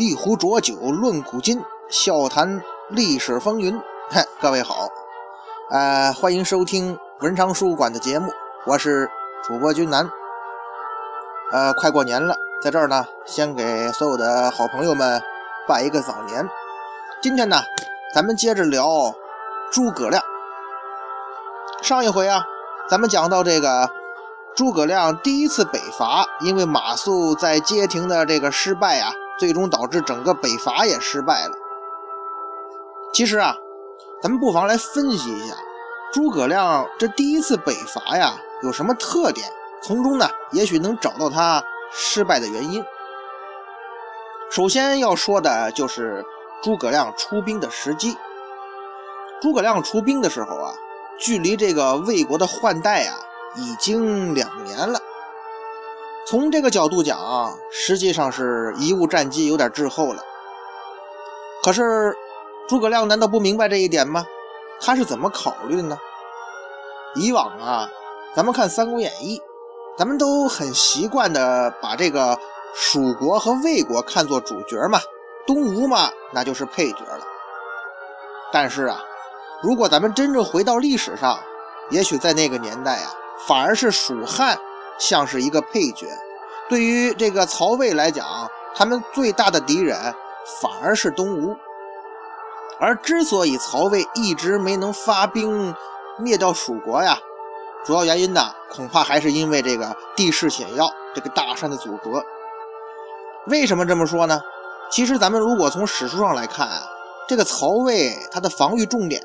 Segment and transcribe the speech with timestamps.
[0.00, 3.78] 一壶浊酒论古今，笑谈历史风云。
[4.08, 4.88] 嘿，各位好，
[5.68, 8.32] 呃，欢迎收听文昌书馆的节目，
[8.64, 9.10] 我是
[9.44, 10.10] 主播君南。
[11.52, 15.20] 呃，快过年了，在这儿呢，先给所有的好朋友们
[15.68, 16.48] 拜一个早年。
[17.20, 17.60] 今天呢，
[18.14, 19.14] 咱们接着聊
[19.70, 20.22] 诸葛亮。
[21.82, 22.42] 上一回啊，
[22.88, 23.90] 咱们讲到这个。
[24.56, 31.54] 诸葛亮第一次北伐，因为马谡在街亭的这个失败啊，最终导致整个北伐也失败了。
[33.12, 33.56] 其实啊，
[34.22, 35.56] 咱们不妨来分析一下
[36.12, 39.50] 诸葛亮这第一次北伐呀有什么特点，
[39.82, 42.84] 从中呢也许能找到他失败的原因。
[44.50, 46.24] 首先要说的就是
[46.62, 48.16] 诸葛亮出兵的时机。
[49.40, 50.74] 诸葛亮出兵的时候啊，
[51.18, 53.16] 距离这个魏国的换代啊。
[53.56, 55.00] 已经两年了，
[56.30, 60.22] 从这个角度讲，实际上是贻误战机，有点滞后了。
[61.60, 62.16] 可是
[62.68, 64.24] 诸葛亮难道不明白这一点吗？
[64.80, 65.98] 他是怎么考虑的呢？
[67.16, 67.90] 以往啊，
[68.32, 69.38] 咱们看《三国演义》，
[69.98, 72.38] 咱们都很习惯的把这个
[72.76, 75.00] 蜀国和魏国看作主角嘛，
[75.48, 77.26] 东吴嘛，那就是配角了。
[78.52, 79.02] 但是啊，
[79.64, 81.40] 如果咱们真正回到历史上，
[81.90, 83.16] 也许在那个年代啊。
[83.48, 84.56] 反而是蜀汉
[85.00, 86.06] 像是一个配角，
[86.68, 89.98] 对于这个曹魏来讲，他们最大的敌人
[90.60, 91.56] 反而是东吴。
[92.78, 95.74] 而之所以曹魏一直没能发兵
[96.18, 97.18] 灭掉蜀国呀，
[97.84, 102.22] 主要原因呢，恐怕还是因为这个地势险要，这个大山的阻隔。
[103.46, 104.40] 为什么这么说呢？
[104.90, 106.82] 其实咱们如果从史书上来看啊，
[107.28, 109.22] 这个曹魏他的防御重点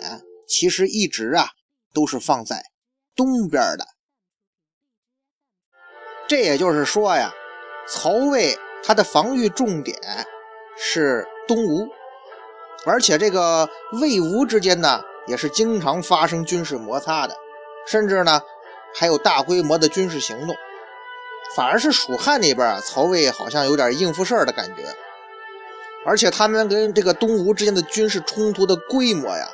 [0.47, 1.47] 其实一直啊
[1.93, 2.61] 都是放在
[3.15, 3.94] 东边的。
[6.27, 7.31] 这也就是说呀，
[7.87, 9.95] 曹魏他的防御重点
[10.75, 11.87] 是东吴，
[12.85, 13.69] 而且这个
[14.01, 17.35] 魏吴之间呢，也是经常发生军事摩擦的，
[17.85, 18.41] 甚至呢
[18.95, 20.55] 还有大规模的军事行动。
[21.55, 24.83] 反而是蜀汉那边啊，曹魏好像有点应付事儿的感觉，
[26.05, 29.47] 而且他们跟这个东吴之间的军事冲突的规模呀，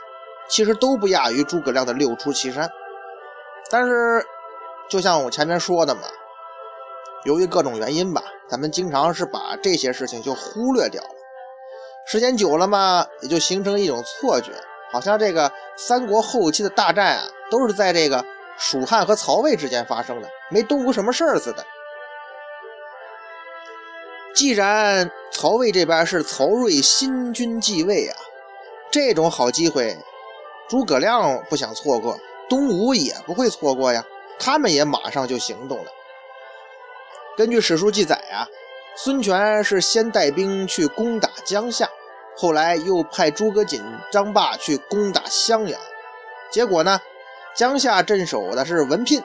[0.47, 2.69] 其实都不亚于诸葛亮的六出祁山。
[3.69, 4.25] 但是，
[4.89, 6.01] 就像我前面说的嘛。
[7.23, 11.09] 由于各种原因吧，咱们经常是把这些事情就忽略掉了。
[12.07, 14.51] 时间久了嘛，也就形成一种错觉，
[14.91, 18.25] 好像这个三国后期的大战啊，都是在这个
[18.57, 21.63] 蜀汉和曹魏之间发生的，没东吴什么事儿似的。
[24.33, 28.17] 既然曹魏这边是曹睿新君继位啊，
[28.89, 29.95] 这种好机会，
[30.67, 32.17] 诸葛亮不想错过，
[32.49, 34.03] 东吴也不会错过呀，
[34.39, 35.91] 他们也马上就行动了。
[37.41, 38.45] 根据史书记载啊，
[38.95, 41.89] 孙权是先带兵去攻打江夏，
[42.37, 43.81] 后来又派诸葛瑾、
[44.11, 45.81] 张霸去攻打襄阳。
[46.51, 47.01] 结果呢，
[47.55, 49.23] 江夏镇守的是文聘，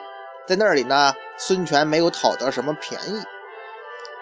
[0.49, 3.23] 在那里呢，孙权没有讨得什么便宜。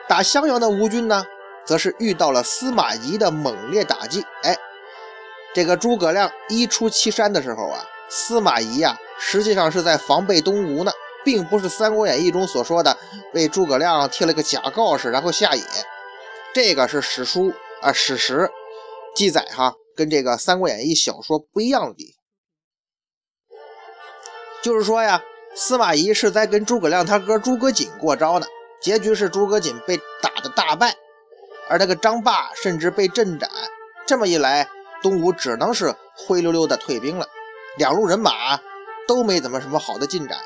[0.08, 1.24] 打襄阳的吴军呢，
[1.64, 4.26] 则是遇到了司马懿的猛烈打击。
[4.42, 4.56] 哎，
[5.54, 10.90] 这个诸葛亮一出祁山的时候啊，司马懿呀，实际上是在防备东吴呢。
[11.24, 12.96] 并不是《三国演义》中所说的
[13.32, 15.62] 为诸葛亮贴了个假告示，然后下野。
[16.52, 18.50] 这个是史书啊史实
[19.16, 22.14] 记载哈，跟这个《三国演义》小说不一样的。
[24.62, 25.22] 就是说呀，
[25.54, 28.46] 司马懿是在跟诸葛亮他哥诸葛瑾过招呢。
[28.80, 30.94] 结局是诸葛瑾被打的大败，
[31.68, 33.50] 而那个张霸甚至被阵斩。
[34.06, 34.68] 这么一来，
[35.02, 37.26] 东吴只能是灰溜溜的退兵了，
[37.78, 38.60] 两路人马
[39.08, 40.38] 都没怎么什么好的进展。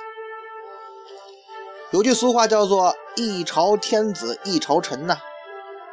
[1.90, 5.17] 有句俗话叫做“一朝天子一朝臣”呐，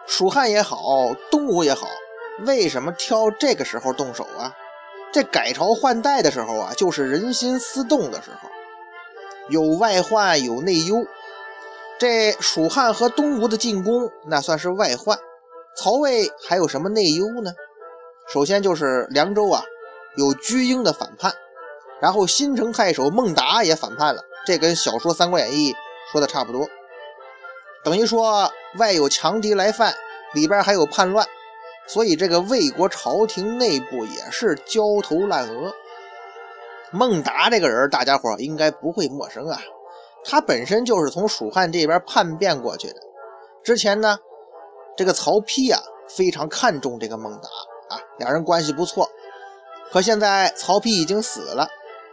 [0.06, 1.88] 蜀汉也好，东吴也好，
[2.46, 4.54] 为什么挑这个时候动手啊？
[5.14, 8.50] 这改朝换代的时候啊，就是人心思动的时候，
[9.48, 10.98] 有外患有内忧。
[11.98, 15.18] 这蜀汉和东吴的进攻，那算是外患。
[15.78, 17.54] 曹魏还有什么内忧呢？
[18.28, 19.64] 首先就是凉州啊，
[20.18, 21.34] 有居英的反叛，
[22.02, 25.72] 然后新城太守孟达也反叛了，这跟小说《三国演义》。
[26.16, 26.66] 说的差不多，
[27.84, 29.94] 等于说外有强敌来犯，
[30.34, 31.28] 里边还有叛乱，
[31.88, 35.74] 所以这个魏国朝廷内部也是焦头烂额。
[36.92, 39.60] 孟达这个人，大家伙应该不会陌生啊，
[40.24, 43.02] 他本身就是从蜀汉这边叛变过去的。
[43.62, 44.18] 之前呢，
[44.96, 47.50] 这个曹丕啊非常看重这个孟达
[47.94, 49.10] 啊，两人关系不错。
[49.92, 51.68] 可现在曹丕已经死了，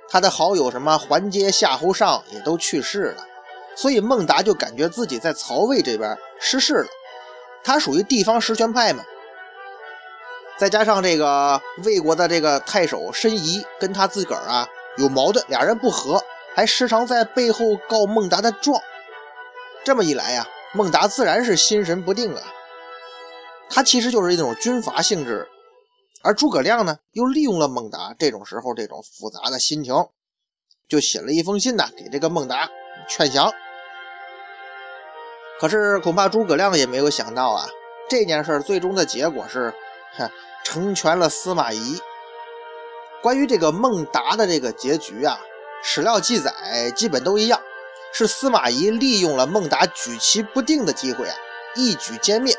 [0.08, 3.28] 他的好友什么桓阶、夏侯尚也都去世了。
[3.74, 6.88] 所以孟达就感觉自己在曹魏这边失势了，
[7.64, 9.02] 他属于地方实权派嘛，
[10.58, 16.22] 再加上这个魏国的这个太守申仪跟他自个儿啊有矛盾，俩人不和，
[16.54, 18.80] 还时常在背后告孟达的状。
[19.84, 22.42] 这么一来呀，孟达自然是心神不定啊。
[23.70, 25.48] 他其实就是一种军阀性质，
[26.22, 29.94] 而诸葛亮呢，又利用了孟达这种时候这种复杂的心情，
[30.86, 32.70] 就写了一封信呢，给这个孟达
[33.08, 33.52] 劝降。
[35.60, 37.68] 可是恐怕诸葛亮也没有想到啊，
[38.08, 39.72] 这件事最终的结果是，
[40.16, 40.30] 哼，
[40.64, 42.00] 成全了司马懿。
[43.22, 45.38] 关于这个孟达的这个结局啊，
[45.84, 46.52] 史料记载
[46.96, 47.60] 基本都一样，
[48.12, 51.36] 是司马懿利用了孟达举棋不定的机会啊，
[51.76, 52.52] 一举歼灭。《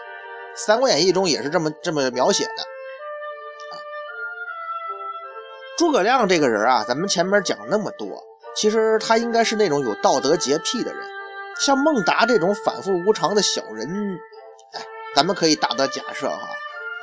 [0.56, 2.52] 三国演义》中也是这么这么描写的。
[5.78, 8.24] 诸葛亮这个人啊，咱们前面讲那么多，
[8.56, 11.04] 其实他应该是那种有道德洁癖的人。
[11.60, 13.88] 像孟达这种反复无常的小人，
[14.74, 14.82] 哎，
[15.16, 16.40] 咱们可以大胆假设哈，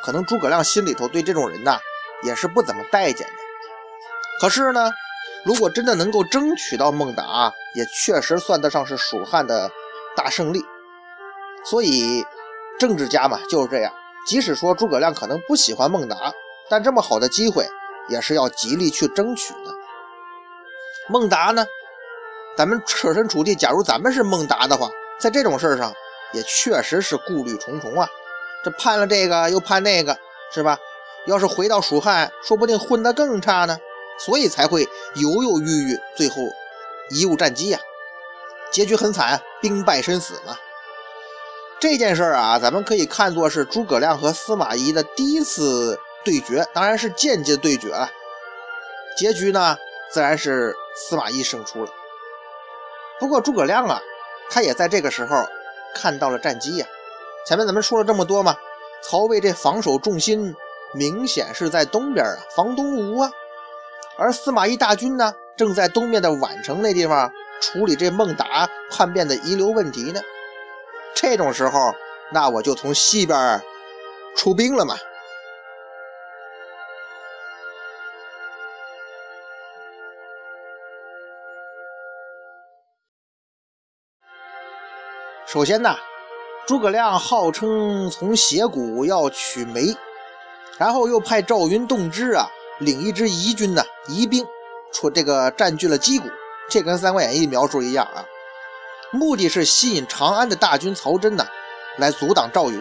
[0.04, 1.78] 可能诸葛亮心里头对这种人呐
[2.24, 3.32] 也是不怎么待见的。
[4.40, 4.90] 可是呢，
[5.44, 9.70] 如果真的能够争取到孟达，也确实算得上是蜀汉的
[10.16, 10.64] 大胜利。
[11.64, 12.24] 所以，
[12.78, 13.92] 政治家嘛就是这样，
[14.26, 16.32] 即使说诸葛亮可能不喜欢孟达，
[16.68, 17.68] 但这么好的机会
[18.08, 19.74] 也是要极力去争取的。
[21.10, 21.66] 孟达呢？
[22.56, 25.92] 咱们设身处地，假如咱们是孟达的话，在这种事上
[26.32, 28.08] 也确实是顾虑重重啊。
[28.62, 30.16] 这判了这个又判那个，
[30.52, 30.78] 是吧？
[31.26, 33.76] 要是回到蜀汉，说不定混得更差呢。
[34.18, 36.36] 所以才会犹犹豫豫，最后
[37.10, 37.78] 贻误战机呀，
[38.70, 40.56] 结局很惨，兵败身死嘛。
[41.78, 48.10] 这件事儿啊，咱们可以看作是诸葛亮和司马懿的第一次对决，当然是间接对决了。
[49.16, 49.78] 结局呢，
[50.10, 51.90] 自然是司马懿胜出了。
[53.18, 54.00] 不过诸葛亮啊，
[54.50, 55.46] 他也在这个时候
[55.94, 56.86] 看到了战机呀。
[57.46, 58.54] 前面咱们说了这么多嘛，
[59.02, 60.54] 曹魏这防守重心
[60.92, 63.30] 明显是在东边啊，防东吴啊。
[64.18, 70.20] 而司马懿大军呢，正在东面的宛城那地方处理这孟达叛变的遗留问题呢。
[71.14, 71.94] 这种时候，
[72.30, 73.62] 那我就从西边
[74.36, 74.96] 出兵了嘛。
[85.52, 85.96] 首先呢，
[86.64, 89.96] 诸葛亮号称从斜谷要取煤，
[90.78, 92.46] 然后又派赵云、动之啊
[92.78, 94.46] 领一支疑军呢疑兵
[94.92, 96.28] 出这个占据了箕谷，
[96.68, 98.24] 这跟《三国演义》描述一样啊。
[99.10, 101.44] 目的是吸引长安的大军曹真呢
[101.98, 102.80] 来阻挡赵云，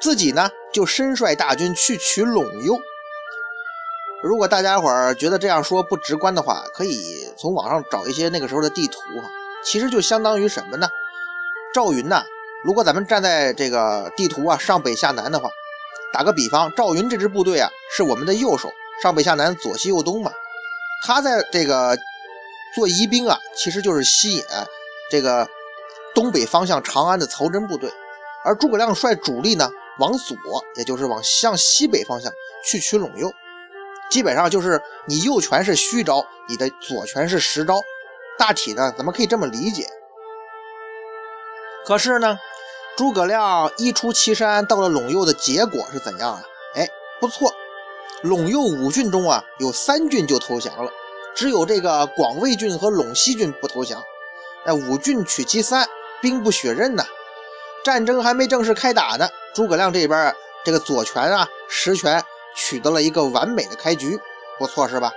[0.00, 2.78] 自己呢就身率大军去取陇右。
[4.22, 9.28] 如果大家伙儿觉得这样说不直观的话，可以从网上找一些那个时候的地图哈，
[9.62, 10.88] 其实就相当于什么呢？
[11.76, 12.24] 赵云呐，
[12.64, 15.50] 如果咱们站在这个地图啊上北下南的话，
[16.10, 20.32] 打个比方，赵云这支部队啊是我们的右手，上北下南左西右东嘛。
[21.04, 21.94] 他在这个
[22.74, 24.42] 做疑兵啊，其实就是吸引
[25.10, 25.46] 这个
[26.14, 27.92] 东北方向长安的曹真部队，
[28.42, 29.68] 而诸葛亮率主力呢
[29.98, 30.34] 往左，
[30.76, 32.32] 也就是往向西北方向
[32.64, 33.30] 去取陇右。
[34.10, 37.78] 基本上就是你右拳是虚招，你的左拳是实招。
[38.38, 39.86] 大体呢，咱们可以这么理解。
[41.86, 42.40] 可是呢，
[42.96, 46.42] 诸葛亮一出祁山，到了陇右的结果是怎样啊？
[46.74, 46.88] 哎，
[47.20, 47.54] 不错，
[48.24, 50.90] 陇右五郡中啊，有三郡就投降了，
[51.36, 54.02] 只有这个广魏郡和陇西郡不投降。
[54.64, 55.88] 哎，五郡取其三，
[56.20, 57.04] 兵不血刃呐。
[57.84, 62.20] 战争还没正式开打呢，诸葛亮这边这个左权啊、实权
[62.56, 64.18] 取得了一个完美的开局，
[64.58, 65.12] 不错是吧？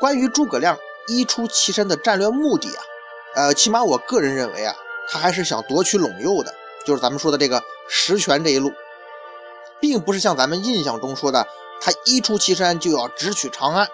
[0.00, 0.76] 关于诸葛亮
[1.06, 2.82] 一出祁山的战略目的啊，
[3.36, 4.74] 呃，起码我个人认为啊。
[5.10, 8.72] 他还是想夺取陇右的，就是咱们说的这个实权这一路，
[9.80, 11.46] 并不是像咱们印象中说的，
[11.80, 13.88] 他一出祁山就要直取长安。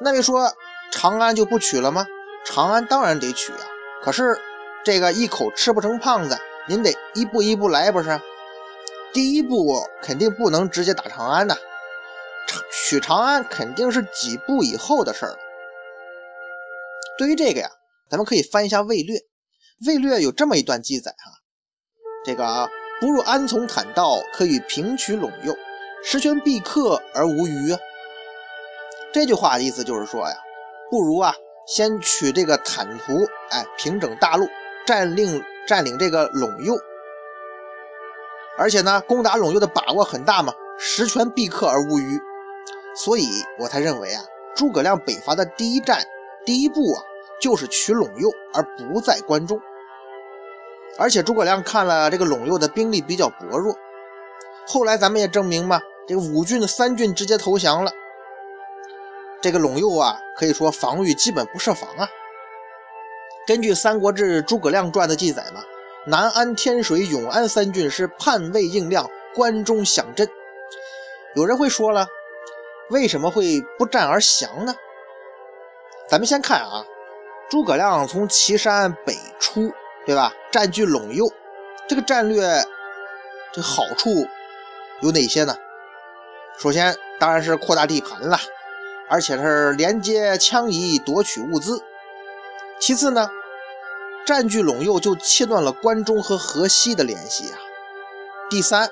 [0.00, 0.52] 那位说
[0.92, 2.06] 长安就不取了吗？
[2.44, 3.60] 长安当然得取啊，
[4.02, 4.38] 可是
[4.84, 8.20] 这个一口吃不成胖子，您得一步一步来，不是？
[9.12, 11.56] 第一步肯定不能直接打长安呐，
[12.70, 15.36] 取长安肯定是几步以后的事儿。
[17.16, 17.70] 对于这个呀，
[18.10, 19.16] 咱们可以翻一下《魏略》。
[19.86, 21.30] 魏略有这么一段记载哈，
[22.24, 22.68] 这个啊
[23.00, 25.56] 不入安从坦道，可与平取陇右，
[26.04, 27.78] 十全必克而无虞啊。
[29.12, 30.34] 这句话的意思就是说呀，
[30.90, 31.34] 不如啊
[31.66, 34.48] 先取这个坦途，哎，平整大陆，
[34.84, 36.76] 占领占领这个陇右，
[38.56, 42.18] 而且呢，攻打陇右的把握很大嘛，十全必克而无虞。
[42.96, 43.28] 所以
[43.60, 44.24] 我才认为啊，
[44.56, 46.02] 诸葛亮北伐的第一战，
[46.44, 47.02] 第一步啊，
[47.40, 49.60] 就是取陇右，而不在关中。
[50.98, 53.76] 而且诸葛亮看了这个陇右的兵力比较薄弱，
[54.66, 57.92] 后来咱们也证明嘛，这个五郡的三郡直接投降了。
[59.40, 62.08] 这个陇右啊，可以说防御基本不设防啊。
[63.46, 65.62] 根据《三国志·诸葛亮传》的记载嘛，
[66.06, 70.28] 南安、天水、永安三郡是叛魏应亮，关中响震。
[71.36, 72.08] 有人会说了，
[72.90, 74.74] 为什么会不战而降呢？
[76.08, 76.84] 咱们先看啊，
[77.50, 79.72] 诸葛亮从岐山北出，
[80.06, 80.32] 对吧？
[80.50, 81.30] 占据陇右，
[81.88, 82.64] 这个战略，
[83.52, 84.26] 这好处
[85.00, 85.56] 有哪些呢？
[86.58, 88.38] 首先当然是扩大地盘了。
[89.10, 91.82] 而且是连接羌夷夺取物资。
[92.78, 93.30] 其次呢，
[94.26, 97.56] 占据陇右就切断了关中和河西的联系啊。
[98.50, 98.90] 第三，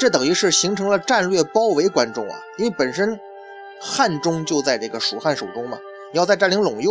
[0.00, 3.20] 这等于是形成了战略包围关中啊，因为本身
[3.80, 5.78] 汉中就在这个蜀汉手中嘛，
[6.12, 6.90] 你要再占领陇右，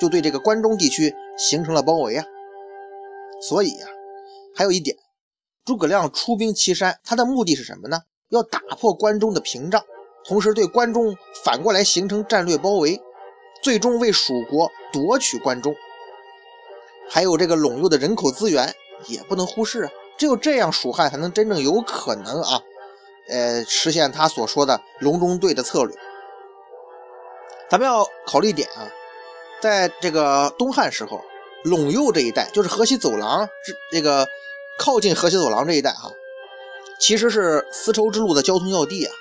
[0.00, 2.24] 就对这个关中地区形成了包围啊。
[3.40, 3.86] 所以呀，
[4.54, 4.96] 还有一点，
[5.64, 8.00] 诸葛亮出兵岐山，他的目的是什么呢？
[8.30, 9.82] 要打破关中的屏障。
[10.24, 13.00] 同时对关中反过来形成战略包围，
[13.62, 15.74] 最终为蜀国夺取关中。
[17.08, 18.74] 还有这个陇右的人口资源
[19.06, 19.90] 也不能忽视啊！
[20.18, 22.60] 只有这样，蜀汉才能真正有可能啊，
[23.28, 25.94] 呃，实现他所说的“隆中对”的策略。
[27.70, 28.90] 咱们要考虑一点啊，
[29.60, 31.20] 在这个东汉时候，
[31.64, 34.28] 陇右这一带就是河西走廊这这个
[34.78, 36.10] 靠近河西走廊这一带哈，
[37.00, 39.12] 其实是丝绸之路的交通要地啊。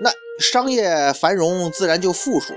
[0.00, 2.54] 那商业繁荣，自然就富庶，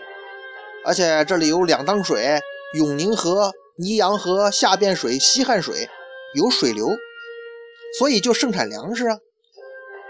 [0.83, 2.41] 而且这里有两当水，
[2.73, 5.87] 永宁河、泥阳河、下汴水、西汉水，
[6.33, 6.89] 有水流，
[7.99, 9.19] 所以就盛产粮食啊。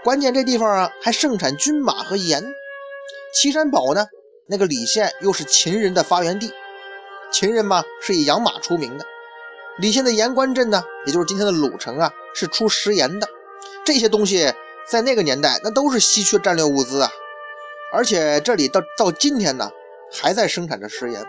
[0.02, 2.42] 关键这地方啊，还盛产军马和盐。
[3.34, 4.06] 岐山堡呢，
[4.48, 6.52] 那个李县又是秦人的发源地，
[7.38, 9.04] 秦人嘛是以养马出名的。
[9.76, 13.28] 李县的盐官镇呢，也就是今天的鲁城啊，是出食盐的。
[13.84, 14.54] 这些东西
[14.88, 17.10] 在那个年代，那都是稀缺战略物资啊。
[17.92, 19.70] 而且这里到到今天呢，
[20.10, 21.22] 还在生产着食盐，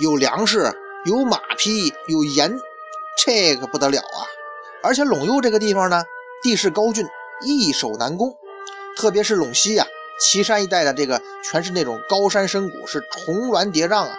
[0.00, 0.72] 有粮食，
[1.04, 2.58] 有马匹，有盐，
[3.22, 4.24] 这个不得了啊！
[4.82, 6.02] 而且陇右这个地方呢，
[6.42, 7.06] 地势高峻，
[7.42, 8.34] 易守难攻，
[8.96, 9.86] 特别是陇西呀，
[10.18, 14.18] 岐山一带的这个全是那种高山深谷，是重峦叠嶂啊，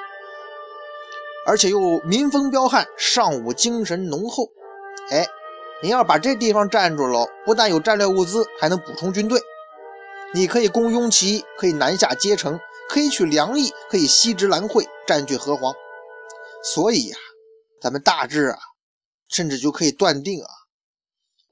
[1.46, 4.50] 而且又民风彪悍，尚武精神浓厚。
[5.10, 5.25] 哎，
[5.81, 9.41] 您要把这地方占住了，不但有战略物资，还能补充军队。
[10.34, 15.74] 你可以攻雍齐，可以南下接城，可以取梁邑，可以西直兰会，占据河湟。
[16.63, 17.17] 所以呀，
[17.81, 18.60] 咱们大致啊，
[19.27, 20.48] 甚至就可以断定啊，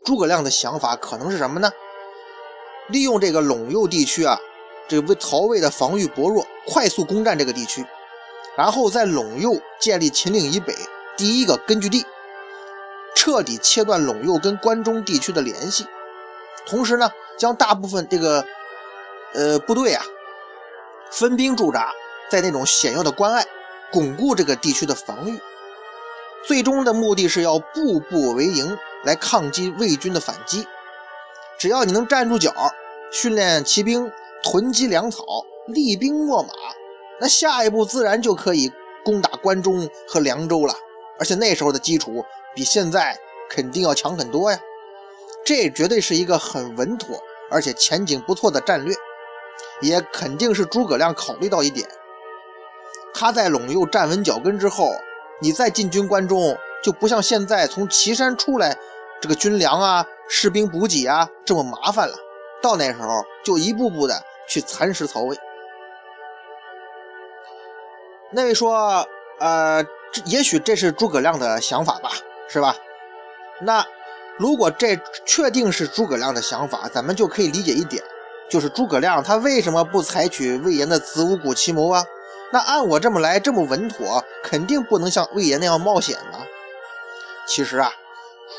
[0.06, 1.72] 诸葛亮的想法可能是什么呢？
[2.90, 4.38] 利用这个陇右地区啊，
[4.88, 7.84] 这个曹魏的防御薄弱，快速攻占这个地区，
[8.58, 10.76] 然后在陇右建立秦岭以北
[11.16, 12.06] 第一个根据地，
[13.16, 15.86] 彻底切断陇右跟关中地区的联系，
[16.66, 18.44] 同时呢，将大部分这个。
[19.34, 20.04] 呃，部队啊，
[21.12, 21.92] 分兵驻扎
[22.32, 23.46] 在那种险要的关隘，
[23.92, 25.40] 巩固这个地区的防御。
[26.48, 30.66] 最终的目的是要步步为营，来抗击魏军的反击。
[31.60, 32.54] 只要你能站住脚，
[33.12, 34.10] 训练骑兵，
[34.42, 35.24] 囤积粮草，
[35.68, 36.50] 厉兵秣马，
[37.20, 38.72] 那下一步自然就可以
[39.04, 40.74] 攻打关中和凉州了。
[41.20, 43.18] 而且那时候的基础比现在
[43.50, 44.60] 肯定要强很多呀。
[45.46, 47.18] 这绝对是一个很稳妥
[47.50, 48.96] 而且前景不错的战略。
[49.82, 51.88] 也肯定是诸葛亮考虑到一点，
[53.14, 54.92] 他在陇右站稳脚跟之后，
[55.40, 58.78] 你再进军关中，就不像现在从岐山出来，
[59.20, 62.16] 这个军粮啊、士兵补给啊这么麻烦了。
[62.62, 65.38] 到那时候，就一步步的去蚕食曹魏。
[68.32, 69.08] 那位说，
[69.40, 69.84] 呃，
[70.26, 72.12] 也许这是诸葛亮的想法吧，
[72.50, 72.76] 是吧？
[73.62, 73.86] 那
[74.38, 78.04] 如果这确定是诸葛亮的想法，咱们就可以理解一点。
[78.50, 82.06] 就是诸葛亮，他为什么不采取魏延的子午谷奇谋啊？
[82.52, 86.46] 那按我这么来，这么稳妥，肯定不能像魏延那样冒险了。
[87.46, 87.92] 其实啊，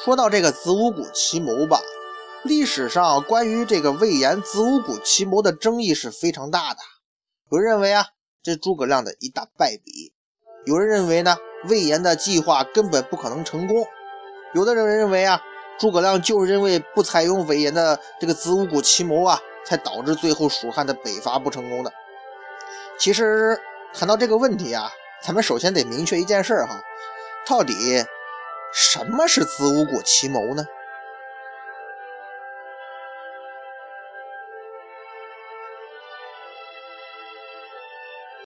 [0.05, 1.81] 说到这个子午谷奇谋吧，
[2.43, 6.79] 历史上关于这个魏延子午谷奇谋的争议是非常大的。
[7.51, 8.05] 有人认为啊，
[8.43, 10.13] 这诸葛亮的一大败笔；
[10.67, 11.37] 有人认为呢，
[11.69, 13.85] 魏延的计划根本不可能成功；
[14.55, 15.41] 有的人认为啊，
[15.79, 19.41] 诸葛亮就是因为不采用魏延的这个子午谷奇谋啊。
[19.67, 21.93] 才导致最后蜀汉的北伐不成功的。
[22.99, 23.61] 其实
[23.93, 24.91] 谈到这个问题啊，
[25.23, 26.81] 咱们首先得明确一件事哈，
[27.47, 27.75] 到底
[28.73, 30.65] 什么是子午谷奇谋呢？